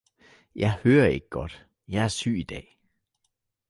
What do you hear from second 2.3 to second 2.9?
i dag.